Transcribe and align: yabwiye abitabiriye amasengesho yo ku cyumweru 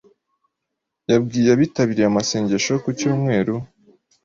yabwiye 1.11 1.49
abitabiriye 1.51 2.07
amasengesho 2.09 2.67
yo 2.73 2.81
ku 2.83 2.89
cyumweru 2.97 3.55